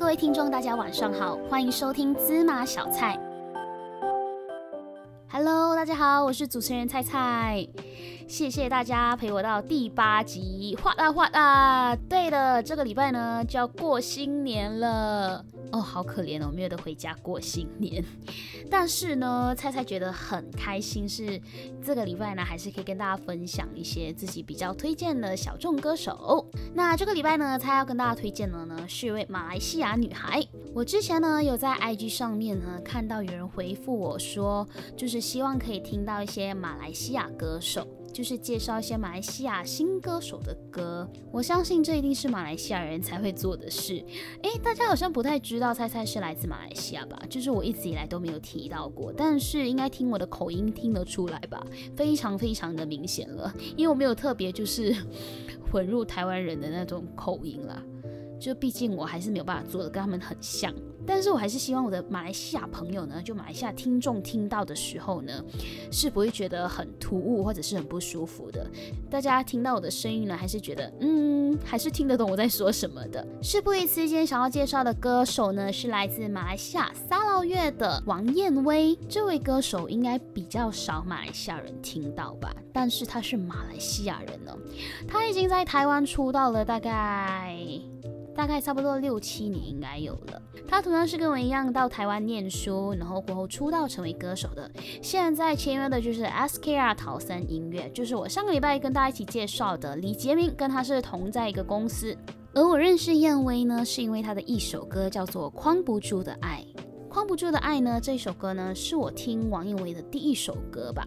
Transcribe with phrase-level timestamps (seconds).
[0.00, 3.20] 各位听众，大家晚上好，欢迎收听芝麻小菜。
[5.30, 7.68] Hello，大家好，我是主持人菜菜。
[8.26, 11.94] 谢谢大家陪我到第八集，哗啦哗啦。
[12.08, 18.04] 对了，这个礼拜呢就要过新年了哦，好可怜哦，没有得回家过新年。
[18.70, 21.40] 但是呢，菜菜觉得很开心，是
[21.84, 26.46] 这个礼拜呢还是可以跟大家分享一些自己比较推荐的小众歌手。
[26.74, 30.44] 那这个礼拜呢，菜要跟大家推荐的呢是一位马来西亚女孩。
[30.74, 37.86] 我之前呢有在 IG 上面呢看到有人回复我说，就是希望可以听到一些马来西亚歌手。
[38.12, 44.04] 就是介绍一些马来西亚新歌手的歌，我相信这一定是马来西亚人才会做的事。
[44.42, 47.20] 诶，大家好像不太知道，猜猜是来自马来西亚吧？
[47.28, 51.64] 就是我一直以来都没有提到过，但是应该听我的口音听得出来吧？
[51.96, 54.94] 非常非常的明显了，因为我没有特别就是
[55.70, 57.82] 混入台湾人的那种口音啦。
[58.40, 60.74] 就毕竟我还是没有办法做的跟他们很像，
[61.10, 65.44] 但是我还是希望我的马来西亚朋友呢，就马来西亚听众听到的时候呢，
[65.90, 68.64] 是不会觉得很突兀或者是很不舒服的。
[69.10, 73.26] 大家听到我的声音呢，还是觉得嗯，还是听得懂我在说什么的。
[73.42, 78.96] 事不宜迟，今天想要介绍的歌手呢，是来自马来西亚沙捞越的王燕威。
[79.08, 84.56] 这位歌手应该比较少马来西亚人听到吧，但是他是马来西亚人呢，
[85.08, 87.58] 他已经在台湾出道了大概。
[88.34, 90.42] 大概差不多六七年应该有了。
[90.66, 94.70] 他同样是跟我一样到台湾念书，然后过后出道成为歌手的。
[95.02, 102.16] 现在签约的就是 SKR 陶森音乐，就是我上个礼拜跟大家一起介绍的李杰明，跟他是同在一个公司。
[102.52, 106.64] 而我认识燕威呢，是因为他的一首歌叫做《框不住的爱》。
[107.10, 111.04] 框不住的爱呢，这首歌呢是我听王燕威的第一首歌吧，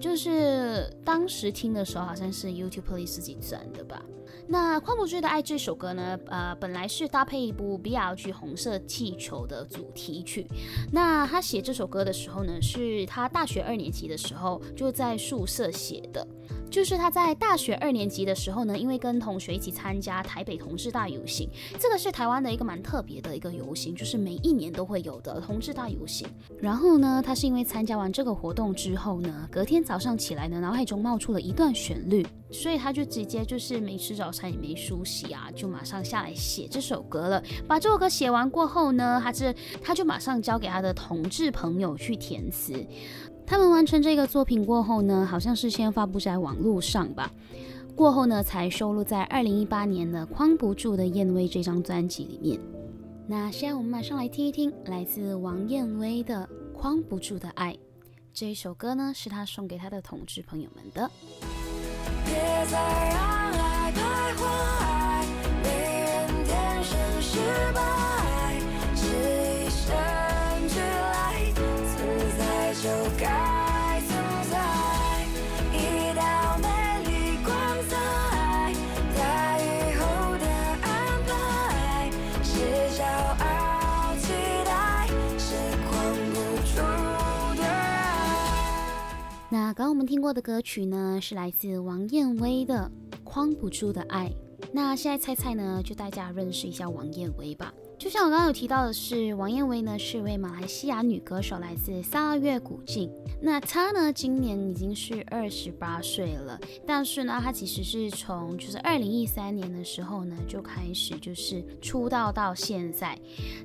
[0.00, 4.02] 就是当时听的时候好像是 YouTube 里自己转的吧。
[4.48, 10.46] 那《框不住的爱》这首歌呢，呃，本来是搭配一部 BLG 红色气球的主题曲。
[10.90, 16.26] 那他写这首歌的时候呢，是他大学二年级的时候就在宿舍写的。
[16.70, 21.48] 就是他在大学二年级的时候呢，因为跟同学一起参加台北同志大游行，
[21.78, 26.26] 这个是台湾的一个蛮特别的一个游行，就是每一年都会有的同志大游行。
[26.60, 37.42] 然后呢，他是因为参加完这个活动之后呢，隔天早上起来呢，脑海中冒出了一段旋律，所以他就直接就是没吃早餐也没梳洗啊，就马上下来写这首歌了。
[37.68, 42.84] 把这首歌写完过后呢，他是他就马上交给他的同志朋友去填词。
[43.46, 47.30] 他们完成这个作品过后呢，好像是先发布在网络上吧，
[47.94, 52.58] 过后呢才收录在二零一八年的《框不住的燕威》这张专辑里面。
[53.26, 57.72] 那现在我们马上来听一听来自王燕威的《框不住的爱》
[58.32, 61.10] 这一首歌呢，是他送给他的同志朋友们的。
[62.24, 62.34] 别
[62.66, 62.78] 再
[63.10, 63.18] 让
[63.52, 64.00] 爱徘
[64.36, 64.42] 徊，
[65.62, 65.68] 没
[66.02, 67.38] 人天生失
[67.74, 67.93] 败，
[89.54, 92.90] 那刚刚我们听过的歌曲呢，是来自王燕薇的
[93.22, 94.28] 《框不住的爱》。
[94.72, 97.72] 那现在猜猜呢，就大家认识一下王燕薇吧。
[98.04, 103.10] 就像我刚刚有提到的是，王燕威呢是一位马来西亚女歌手，来自萨拉月古晋。
[103.40, 106.60] 那她呢，今年已经是二十八岁了。
[106.86, 113.18] 但是呢，她其实是从就是二零一三年的时候呢就开始就是出道到现在。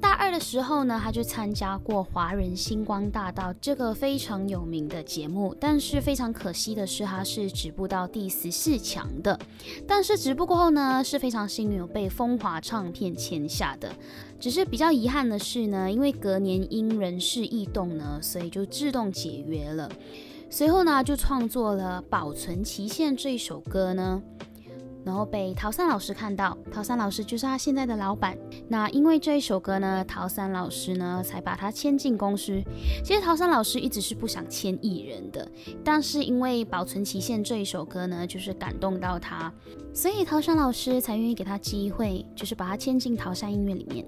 [0.00, 5.54] 大二的时候呢，她就参加过《华人星光大道》这个非常有名的节目。
[5.60, 9.38] 但是非常可惜的是，她是止步到第十四强的。
[9.86, 13.94] 但是止步过后呢，是非常幸运有被风华唱片签下的。
[14.40, 19.88] 只是比较遗憾的是呢，因为隔年因人事异动呢，所以就自动解约了。
[20.50, 24.22] 随后呢，就创作了《保存期限》这一首歌呢。
[25.04, 28.38] 然后被陶三老师看到，陶三老师就是他现在的老板。
[28.68, 32.62] 那因为这一首歌呢，陶三老师呢才把他签进公司。
[33.04, 35.50] 其实陶三老师一直是不想签艺人的，
[35.82, 39.52] 但是因为保存期限这一首歌呢，就是感动到他，
[39.92, 44.06] 所以陶山老师才愿意给他机会，就是把他签进陶山音乐里面。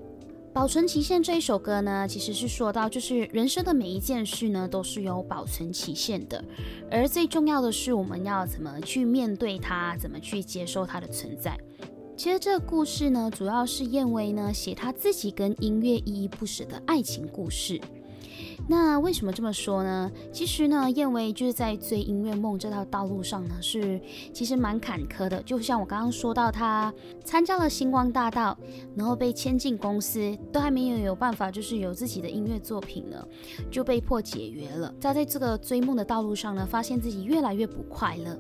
[0.55, 6.43] 保存期限这一首歌呢，其实是说到，就是人生的每一件事呢，都是有保存期限的，
[6.89, 11.59] 而最重要的是，我们要怎么去面对它，怎么去接受它的存在。
[12.17, 17.81] 其实这个故事呢，主要是燕威呢写他自己跟音乐依依不舍的爱情故事。
[18.67, 20.11] 那为什么这么说呢？
[20.33, 24.01] 其实呢，燕威就是在追音乐梦这条道路上呢，是
[24.33, 25.43] 其实蛮坎坷的。
[25.43, 28.57] 就像我刚刚说到，他参加了星光大道，
[28.97, 33.23] 然后被签进公司，都还没有有办法，就是有自己的音乐作品呢，
[33.71, 34.93] 就被迫解约了。
[34.99, 38.39] 他在这个追梦的道路上呢，发现自己越来越不快乐，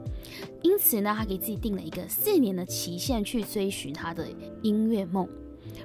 [0.62, 4.26] 因此呢，他给自己定了一个四年的期限去追寻他的
[4.62, 5.28] 音乐梦。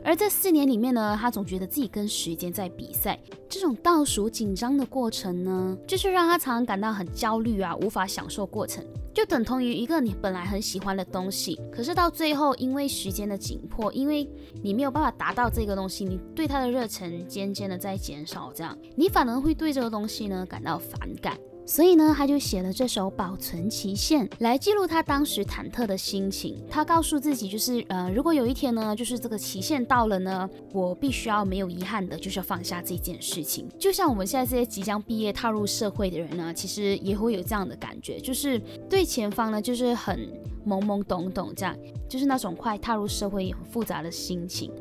[0.03, 3.19] 而这四年里面呢，他总觉得自己跟时间在比赛，
[3.49, 14.27] 这种倒数紧张的过程呢，就是让他常常感到很焦虑啊，无法享受过程，就等同于一个你本来很喜欢的东西，可是到最后因为时间的紧迫，因为
[14.63, 21.37] 你没有办法达到这个东西，你对它的热忱渐渐的在减少，这样你反而会对这个东西呢感到反感。
[21.69, 26.57] 所以呢，他就写了这首《保存期限》来记录他当时忐忑的心情。
[26.67, 33.69] 他告诉自己，就是呃，如果有一天呢，就是这个期限到了呢，我必须要没有遗憾的，就是要放下这件事情。
[33.77, 40.27] 就像我们现在这些即将毕业踏入社会的人呢，其实也会有这样的感觉，就是对前方呢，就是很
[40.65, 41.77] 懵懵懂懂，这样，
[42.09, 44.71] 就是那种快踏入社会很复杂的心情。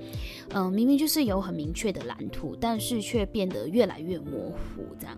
[0.55, 5.15] 嗯，明明就是有很明确的蓝图，但是却变得越来越模糊，这样。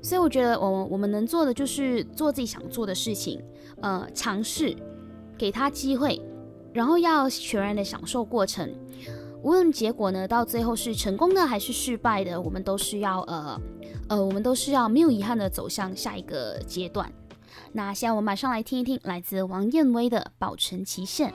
[0.00, 3.42] 所以我觉得，我我们能做的就是做自己想做的事情，
[3.80, 4.76] 呃，尝试，
[5.36, 6.20] 给他机会，
[6.72, 8.72] 然后要全然的享受过程。
[9.42, 13.60] 无论结果呢，到最后是成功的还是失败的，我们都是要呃
[14.08, 17.12] 呃，我们都是要没有遗憾的走向下一个阶段。
[17.72, 21.30] 那现在我们马上来听一听来自王燕威的《保存期限》。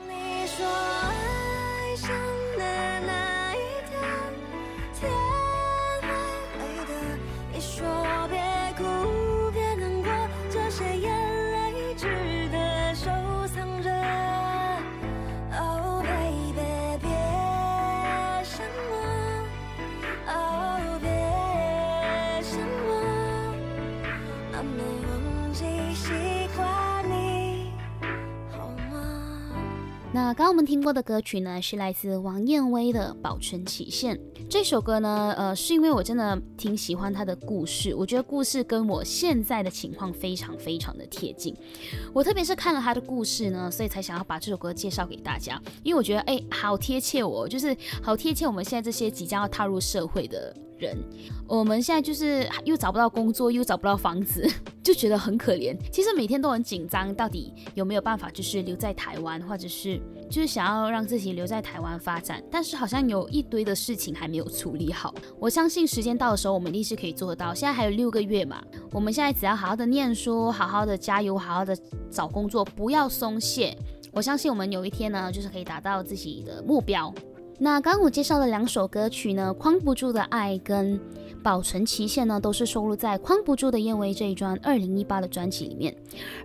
[30.13, 34.15] 那刚刚我们听过的歌曲呢，是来自王燕威的《保存期限》。
[34.47, 41.57] 这首歌呢，呃，是因为我真的挺喜欢他的故事，我觉得故事跟我现在的情况非常非常的贴近。
[42.13, 50.55] 我特别是看了他的故事呢，所以才想要把这首歌介绍给大家，因为我觉得，哎，好贴切我，就是好贴切我们现在这些即将要踏入社会的。
[50.77, 50.97] 人，
[51.47, 54.47] 我们现在就是又找不到工作，又找不到房子，
[54.83, 55.77] 就觉得很可怜。
[55.91, 59.99] 其实每天都很紧张，到底有没有办法就是留在台湾，或者是
[60.29, 65.13] 就是想要让自己留在台湾发展，但是好像有一堆的事情还没有处理好。
[65.39, 67.53] 我相信时间到的时候，我们一定是可以做得到。
[67.53, 71.77] 现在还有六个月嘛，我们现在只要好好的念书，好好的加油，好好的
[72.09, 73.77] 找工作，不要松懈。
[74.11, 77.11] 我相信我们有一天呢，就是可以达到自己的目标。
[77.57, 80.99] 那刚刚我介绍的两首歌曲呢，《框不住的爱》跟。
[81.43, 85.93] 保存期限呢，都是收录在《框不住的燕威》这一张二零一八的专辑里面。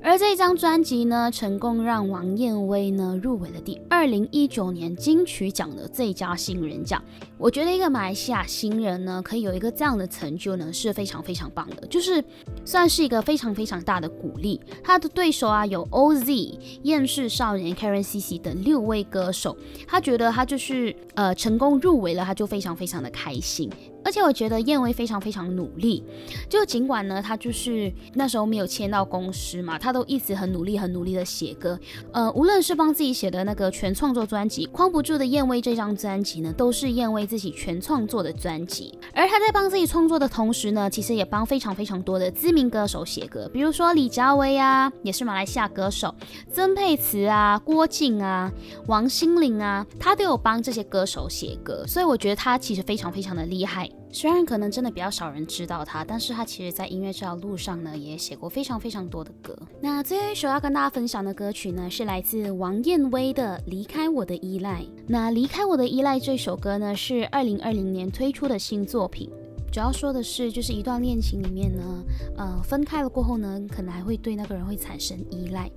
[0.03, 7.03] 而这一张专辑呢，成功让王燕威呢入围了第二零一九年金曲奖的最佳新人奖。
[7.39, 12.23] 我觉得一个马来西亚新人呢，可以有一个这样的成就呢，是非常非常棒的，就是
[12.65, 14.61] 算是一个非常非常大的鼓励。
[14.83, 19.57] 他的对手啊，有 OZ、厌世少年、Karen CC 等六位歌手，
[19.87, 23.71] 他觉得他就是呃成功入围了，他就非常非常的开心。
[24.09, 26.03] 而且我觉得燕威非常非常努力，
[26.49, 31.79] 就尽管呢，他就是那时候没有签到公司嘛，他都一直很努力、很努力的写歌。
[32.11, 38.99] 呃，无论是帮自己写的那个全创作专辑《框不住的燕威》这张专辑呢，都是燕威自己全创作的专辑。
[39.13, 46.09] 而他在帮自己创作的同时呢，其实也帮非常非常多的知名歌手写歌，比如说李佳薇啊，也是马来西亚歌手；
[46.51, 48.51] 曾沛慈啊、郭靖啊、
[48.87, 51.87] 王心凌啊，他都有帮这些歌手写歌。
[51.87, 53.91] 所以我觉得他其实非常非常的厉害。
[54.11, 59.57] 虽然可能真的比较少人知道他，但是他其实在音乐这条路上呢，也写过非常非常多的歌。
[59.81, 64.81] 那最后一首要跟大家分享的歌曲呢，是来自王燕威的《离开我的依赖》。
[65.07, 69.31] 那《离开我的依赖》这首歌呢，是二零二零年推出的新作品。
[69.71, 72.05] 主要说的是，就是一段恋情里面呢，
[72.37, 75.71] 呃，分开了过后呢，可能还会对那个人会产生依赖，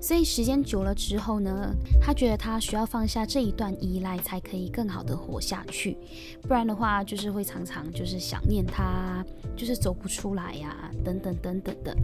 [0.00, 5.98] 所以时间久了之后呢，他觉得他需要放下这一段依赖，才可以更好的活下去，
[6.42, 9.24] 不然的话，就是会常常就是想念他，
[9.56, 11.96] 就是走不出来呀，等等等等的。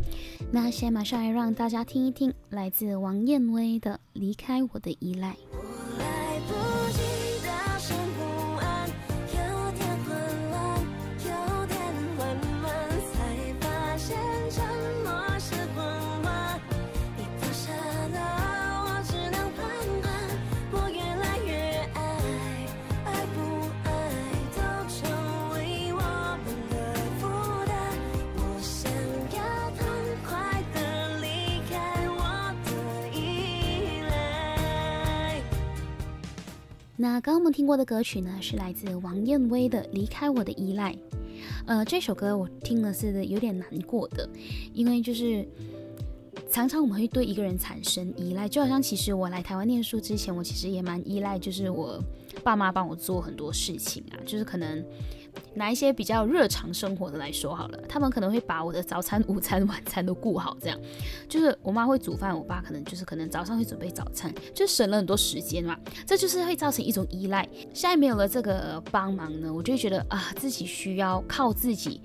[0.52, 5.32] 那现在马上来让大家听一听，来自王燕威的《离开我的依赖》。
[37.00, 40.92] 那刚刚我们听过的歌曲呢，是来自王燕威的《离开我的依赖》。
[41.64, 44.28] 呃，这首歌我听了是有点难过的，
[44.74, 45.46] 因为就是
[46.50, 52.02] 常常我们会对一个人产生依赖，就好像其实我来台湾念书之前，我其实也蛮依赖，就是我
[52.42, 54.84] 爸妈帮我做很多事情啊，就是可能。
[55.58, 60.80] 拿一些比较日常生活的来说好了，他们可能会把我的早餐、 午餐、晚餐都顾好，这样
[61.28, 65.76] 就是我妈会煮饭，我爸可能就是可能早上会准备早餐，就省了很多时间嘛。
[66.06, 67.46] 这就是会造成一种依赖。
[67.74, 72.00] 现在没有了这个帮忙呢，我就觉得啊，自己需要靠自己，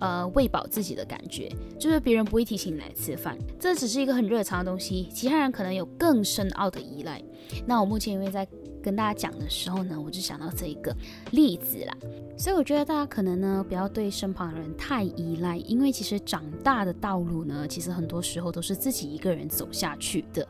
[0.00, 7.22] 呃，喂饱自己的感觉，就是别人不会提醒你来吃饭，这只是一个很日常的东西，其他人可能有更深奥的依赖。
[7.64, 8.46] 那我目前因为在。
[8.88, 10.96] 跟大家讲的时候呢，我就想到这一个
[11.32, 11.94] 例子啦，
[12.38, 20.48] 所以我觉得大家可能呢不要对身旁的人太依赖，因为其实长大的道路呢，其实很多时候都是自己一个人走下去的，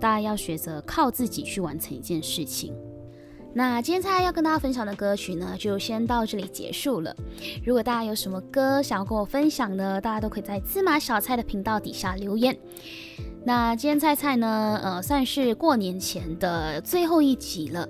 [0.00, 2.74] 大家要学着靠自己去完成一件事情。
[3.56, 7.14] 那今天菜要跟大家分享的歌曲呢，就先到这里结束了。
[7.64, 12.58] 如果大家有什么歌想要跟我分享的，大家都可以在芝麻小菜的频道底下留言。
[13.46, 17.86] 那今天菜菜呢，呃，算是过年前的最后一集了。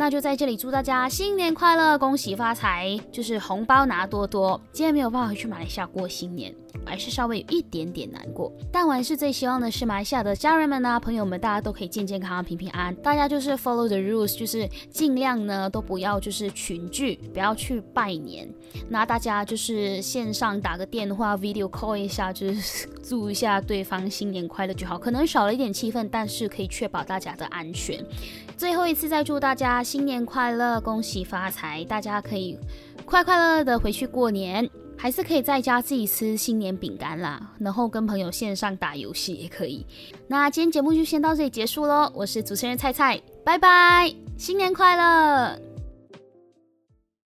[0.00, 4.58] 那就在这里祝大家新年快乐，恭喜发财，就是红包拿多多。
[4.72, 6.54] 今天没有办法回去马来西亚过新年，
[6.86, 8.50] 还是稍微有一点点难过。
[8.72, 12.94] 但我还是最希望的是马来西亚的家人们呢、朋友们，大家都可以健健康康、平平安安。
[13.02, 18.48] 大家就是 follow the rules，就是尽量呢都不要就是群聚，不要去拜年。
[18.88, 24.98] 那大家就是线上打个电话，video call 一下，就是 祝一下对方新年快乐就好。
[24.98, 28.02] 可能少了一点气氛，但是可以确保大家的安全。
[28.56, 31.84] 最后一次再祝大家新年快乐，恭喜发财！
[31.86, 32.56] 大家可以
[33.04, 39.84] 快快乐乐的回去过年，还是可以在家自己吃新年饼干啦，然后跟朋友线上打游戏也可以。
[40.28, 45.60] 那今天节目就先到这里结束喽，我是主持人菜菜，拜拜，新年快乐！